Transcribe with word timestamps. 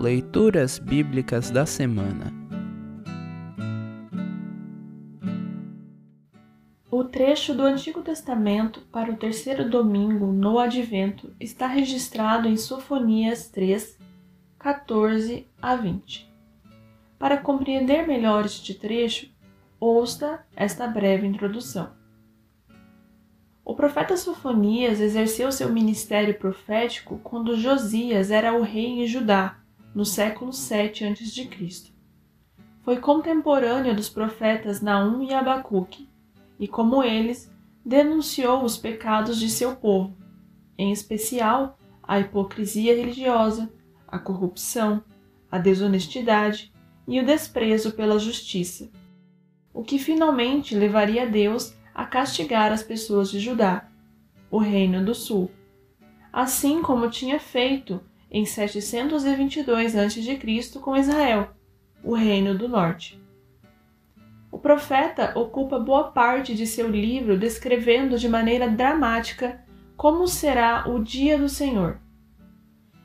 Leituras 0.00 0.78
Bíblicas 0.78 1.50
da 1.50 1.66
Semana 1.66 2.32
O 6.90 7.04
trecho 7.04 7.52
do 7.52 7.64
Antigo 7.64 8.00
Testamento 8.00 8.80
para 8.90 9.12
o 9.12 9.16
terceiro 9.16 9.68
domingo 9.68 10.32
no 10.32 10.58
Advento 10.58 11.36
está 11.38 11.66
registrado 11.66 12.48
em 12.48 12.56
Sofonias 12.56 13.50
3, 13.50 13.98
14 14.58 15.46
a 15.60 15.76
20. 15.76 16.32
Para 17.18 17.36
compreender 17.36 18.06
melhor 18.06 18.46
este 18.46 18.72
trecho, 18.72 19.30
ouça 19.78 20.42
esta 20.56 20.86
breve 20.86 21.26
introdução. 21.26 21.92
O 23.62 23.74
profeta 23.74 24.16
Sofonias 24.16 24.98
exerceu 24.98 25.52
seu 25.52 25.68
ministério 25.68 26.38
profético 26.38 27.20
quando 27.22 27.58
Josias 27.58 28.30
era 28.30 28.54
o 28.54 28.62
rei 28.62 29.02
em 29.02 29.06
Judá, 29.06 29.59
no 29.94 30.04
século 30.04 30.52
7 30.52 31.04
a.C. 31.04 31.92
Foi 32.82 32.98
contemporâneo 32.98 33.94
dos 33.94 34.08
profetas 34.08 34.80
Naum 34.80 35.22
e 35.22 35.34
Abacuque, 35.34 36.08
e 36.58 36.68
como 36.68 37.02
eles, 37.02 37.50
denunciou 37.84 38.62
os 38.62 38.76
pecados 38.76 39.38
de 39.38 39.48
seu 39.48 39.74
povo, 39.76 40.16
em 40.78 40.92
especial 40.92 41.78
a 42.02 42.20
hipocrisia 42.20 42.96
religiosa, 42.96 43.72
a 44.06 44.18
corrupção, 44.18 45.02
a 45.50 45.58
desonestidade 45.58 46.72
e 47.06 47.18
o 47.18 47.24
desprezo 47.24 47.92
pela 47.92 48.18
justiça, 48.18 48.90
o 49.72 49.82
que 49.82 49.98
finalmente 49.98 50.74
levaria 50.74 51.26
Deus 51.26 51.74
a 51.94 52.04
castigar 52.04 52.72
as 52.72 52.82
pessoas 52.82 53.30
de 53.30 53.40
Judá, 53.40 53.88
o 54.50 54.58
reino 54.58 55.04
do 55.04 55.14
sul, 55.14 55.50
assim 56.32 56.82
como 56.82 57.10
tinha 57.10 57.38
feito 57.38 58.00
em 58.30 58.44
722 58.44 59.96
a.C. 59.96 60.78
com 60.80 60.96
Israel, 60.96 61.50
o 62.02 62.14
reino 62.14 62.56
do 62.56 62.68
norte. 62.68 63.20
O 64.50 64.58
profeta 64.58 65.38
ocupa 65.38 65.78
boa 65.78 66.10
parte 66.10 66.54
de 66.54 66.66
seu 66.66 66.88
livro 66.88 67.38
descrevendo 67.38 68.18
de 68.18 68.28
maneira 68.28 68.68
dramática 68.68 69.64
como 69.96 70.26
será 70.26 70.88
o 70.88 71.02
dia 71.02 71.38
do 71.38 71.48
Senhor. 71.48 72.00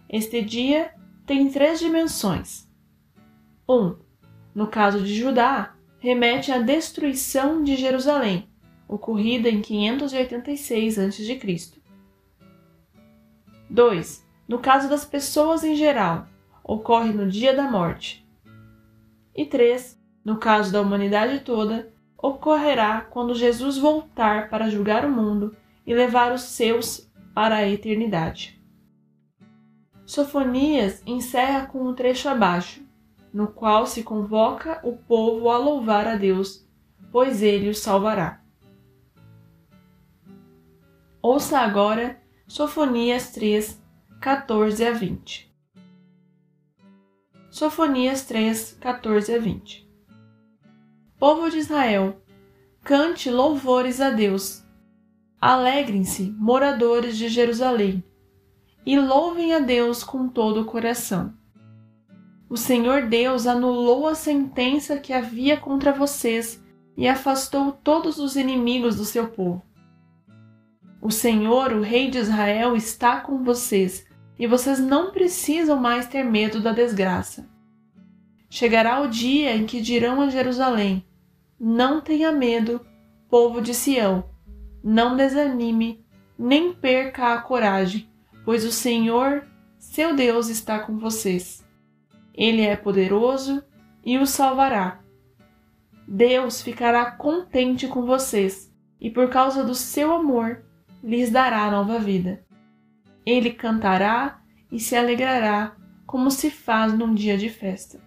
Este 0.09 0.41
dia 0.41 0.93
tem 1.25 1.49
três 1.49 1.79
dimensões. 1.79 2.69
1. 3.67 3.73
Um, 3.73 3.95
no 4.53 4.67
caso 4.67 5.01
de 5.03 5.13
Judá, 5.13 5.75
remete 5.99 6.51
à 6.51 6.59
destruição 6.59 7.63
de 7.63 7.75
Jerusalém, 7.75 8.47
ocorrida 8.87 9.49
em 9.49 9.61
586 9.61 10.99
a.C. 10.99 11.81
2. 13.69 14.24
No 14.47 14.59
caso 14.59 14.87
das 14.87 15.03
pessoas 15.03 15.63
em 15.63 15.75
geral, 15.75 16.27
ocorre 16.63 17.11
no 17.11 17.27
dia 17.29 17.55
da 17.55 17.69
morte. 17.69 18.25
E 19.35 19.45
3. 19.45 19.99
No 20.23 20.37
caso 20.37 20.71
da 20.71 20.81
humanidade 20.81 21.39
toda, 21.41 21.93
ocorrerá 22.17 23.01
quando 23.01 23.35
Jesus 23.35 23.77
voltar 23.77 24.49
para 24.49 24.69
julgar 24.69 25.05
o 25.05 25.11
mundo 25.11 25.55
e 25.85 25.93
levar 25.93 26.31
os 26.31 26.41
seus 26.41 27.11
para 27.33 27.57
a 27.57 27.69
eternidade. 27.69 28.59
Sofonias 30.05 31.01
encerra 31.05 31.67
com 31.67 31.87
um 31.87 31.93
trecho 31.93 32.29
abaixo, 32.29 32.81
no 33.33 33.47
qual 33.47 33.85
se 33.85 34.03
convoca 34.03 34.79
o 34.83 34.95
povo 34.95 35.49
a 35.49 35.57
louvar 35.57 36.07
a 36.07 36.15
Deus, 36.15 36.65
pois 37.11 37.41
ele 37.41 37.69
os 37.69 37.79
salvará. 37.79 38.41
Ouça 41.21 41.59
agora 41.59 42.21
Sofonias 42.47 43.31
3, 43.31 43.83
14 44.21 44.83
a 44.83 44.91
20. 44.91 45.55
Sofonias 47.51 48.23
3, 48.25 48.77
14 48.81 49.35
a 49.35 49.39
20. 49.39 49.87
Povo 51.19 51.49
de 51.49 51.59
Israel, 51.59 52.19
cante 52.83 53.29
louvores 53.29 54.01
a 54.01 54.09
Deus. 54.09 54.63
Alegrem-se, 55.39 56.31
moradores 56.39 57.17
de 57.17 57.29
Jerusalém, 57.29 58.03
e 58.83 58.99
louvem 58.99 59.53
a 59.53 59.59
Deus 59.59 60.03
com 60.03 60.27
todo 60.27 60.61
o 60.61 60.65
coração. 60.65 61.33
O 62.49 62.57
Senhor 62.57 63.03
Deus 63.03 63.45
anulou 63.45 64.07
a 64.07 64.15
sentença 64.15 64.97
que 64.97 65.13
havia 65.13 65.55
contra 65.55 65.93
vocês 65.93 66.63
e 66.97 67.07
afastou 67.07 67.71
todos 67.71 68.17
os 68.17 68.35
inimigos 68.35 68.95
do 68.95 69.05
seu 69.05 69.27
povo. 69.27 69.61
O 70.99 71.11
Senhor, 71.11 71.71
o 71.73 71.81
Rei 71.81 72.09
de 72.09 72.17
Israel, 72.17 72.75
está 72.75 73.19
com 73.19 73.43
vocês 73.43 74.07
e 74.37 74.47
vocês 74.47 74.79
não 74.79 75.11
precisam 75.11 75.79
mais 75.79 76.07
ter 76.07 76.23
medo 76.23 76.61
da 76.61 76.71
desgraça. 76.71 77.49
Chegará 78.49 79.01
o 79.01 79.07
dia 79.07 79.55
em 79.55 79.65
que 79.65 79.81
dirão 79.81 80.21
a 80.21 80.29
Jerusalém: 80.29 81.05
Não 81.59 82.01
tenha 82.01 82.31
medo, 82.31 82.85
povo 83.29 83.61
de 83.61 83.73
Sião, 83.73 84.29
não 84.83 85.15
desanime, 85.15 86.05
nem 86.37 86.73
perca 86.73 87.33
a 87.33 87.41
coragem, 87.41 88.09
pois 88.43 88.63
o 88.63 88.71
Senhor, 88.71 89.45
seu 89.77 90.15
Deus, 90.15 90.49
está 90.49 90.79
com 90.79 90.97
vocês. 90.97 91.65
Ele 92.33 92.61
é 92.61 92.75
poderoso 92.75 93.63
e 94.05 94.17
os 94.17 94.29
salvará. 94.29 94.99
Deus 96.07 96.61
ficará 96.61 97.09
contente 97.11 97.87
com 97.87 98.05
vocês 98.05 98.71
e, 99.01 99.09
por 99.09 99.29
causa 99.29 99.63
do 99.63 99.73
seu 99.73 100.13
amor, 100.13 100.63
lhes 101.03 101.31
dará 101.31 101.69
nova 101.71 101.97
vida. 101.97 102.44
Ele 103.25 103.51
cantará 103.51 104.41
e 104.71 104.79
se 104.79 104.95
alegrará, 104.95 105.75
como 106.05 106.29
se 106.29 106.49
faz 106.51 106.93
num 106.93 107.13
dia 107.13 107.37
de 107.37 107.49
festa. 107.49 107.99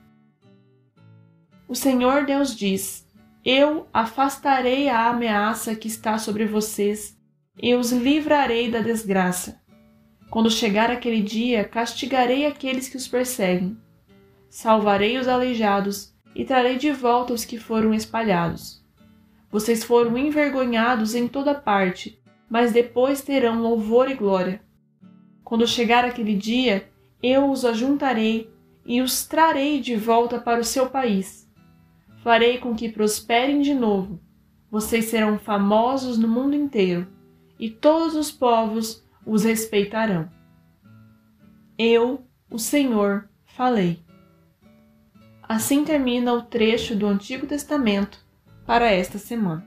O 1.67 1.75
Senhor 1.75 2.25
Deus 2.25 2.55
diz: 2.55 3.07
Eu 3.45 3.89
afastarei 3.93 4.89
a 4.89 5.09
ameaça 5.09 5.75
que 5.75 5.89
está 5.89 6.19
sobre 6.19 6.47
vocês 6.47 7.19
e 7.61 7.75
os 7.75 7.93
livrarei 7.93 8.71
da 8.71 8.81
desgraça. 8.81 9.61
Quando 10.31 10.51
chegar 10.51 10.91
aquele 10.91 11.23
dia, 11.23 11.65
castigarei 11.65 12.47
aqueles 12.47 12.89
que 12.89 12.97
os 12.97 13.09
perseguem. 13.09 13.77
Salvarei 14.49 15.19
os 15.19 15.27
aleijados 15.27 16.15
e 16.35 16.45
trarei 16.45 16.77
de 16.77 16.93
volta 16.93 17.33
os 17.33 17.45
que 17.45 17.59
foram 17.59 17.93
espalhados. 17.93 18.85
Vocês 19.51 19.83
foram 19.83 20.17
envergonhados 20.17 21.15
em 21.15 21.27
toda 21.27 21.55
parte 21.55 22.19
mas 22.49 22.73
depois 22.73 23.21
terão 23.21 23.61
louvor 23.61 24.11
e 24.11 24.15
glória. 24.15 24.61
Quando 25.49 25.67
chegar 25.67 26.05
aquele 26.05 26.37
dia, 26.37 26.91
eu 27.23 27.51
os 27.51 27.65
ajuntarei 27.65 28.53
e 28.85 29.01
os 29.01 29.27
trarei 29.27 29.81
de 29.81 29.97
volta 29.97 30.39
para 30.39 30.61
o 30.61 30.65
seu 30.65 30.91
país. 30.91 31.51
Farei 32.23 32.59
com 32.59 32.75
que 32.75 32.91
prosperem 32.91 33.63
de 33.63 33.73
novo. 33.73 34.21
Vocês 34.71 35.07
serão 35.07 35.39
famosos 35.39 36.19
no 36.19 36.29
mundo 36.29 36.55
inteiro, 36.55 37.09
e 37.59 37.71
todos 37.71 38.15
os 38.15 38.31
povos 38.31 39.03
os 39.25 39.45
respeitarão. 39.45 40.29
Eu, 41.79 42.27
o 42.51 42.59
Senhor, 42.59 43.27
falei. 43.47 44.05
Assim 45.43 45.83
termina 45.83 46.35
o 46.35 46.43
trecho 46.43 46.95
do 46.95 47.07
Antigo 47.07 47.47
Testamento 47.47 48.23
para 48.67 48.91
esta 48.91 49.17
semana. 49.17 49.67